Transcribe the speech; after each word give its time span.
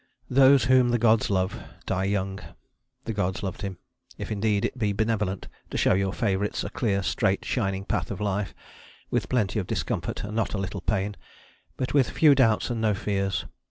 Those 0.31 0.63
whom 0.65 0.89
the 0.89 0.97
gods 0.97 1.29
love 1.29 1.61
die 1.85 2.05
young. 2.05 2.39
The 3.05 3.13
gods 3.13 3.43
loved 3.43 3.61
him, 3.61 3.77
if 4.17 4.31
indeed 4.31 4.65
it 4.65 4.75
be 4.79 4.93
benevolent 4.93 5.47
to 5.69 5.77
show 5.77 5.93
your 5.93 6.11
favourites 6.11 6.63
a 6.63 6.71
clear, 6.71 7.03
straight, 7.03 7.45
shining 7.45 7.85
path 7.85 8.09
of 8.09 8.19
life, 8.19 8.55
with 9.11 9.29
plenty 9.29 9.59
of 9.59 9.67
discomfort 9.67 10.23
and 10.23 10.35
not 10.35 10.55
a 10.55 10.57
little 10.57 10.81
pain, 10.81 11.15
but 11.77 11.93
with 11.93 12.09
few 12.09 12.33
doubts 12.33 12.71
and 12.71 12.81
no 12.81 12.95
fears. 12.95 13.45